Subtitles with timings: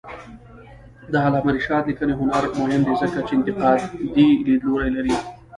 [1.11, 5.15] د علامه رشاد لیکنی هنر مهم دی ځکه چې انتقادي لیدلوری لري.